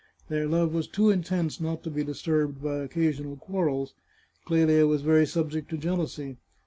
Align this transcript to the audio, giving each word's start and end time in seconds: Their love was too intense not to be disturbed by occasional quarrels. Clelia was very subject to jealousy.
Their 0.29 0.47
love 0.47 0.73
was 0.73 0.87
too 0.87 1.11
intense 1.11 1.61
not 1.61 1.83
to 1.83 1.91
be 1.91 2.03
disturbed 2.03 2.63
by 2.63 2.77
occasional 2.77 3.35
quarrels. 3.37 3.93
Clelia 4.45 4.87
was 4.87 5.03
very 5.03 5.27
subject 5.27 5.69
to 5.69 5.77
jealousy. 5.77 6.37